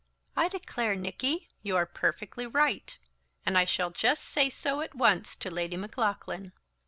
[0.35, 2.97] "I declare, Nicky, you are perfectly right;
[3.45, 6.53] and I shall just say so at once to Lady Maclaughlan."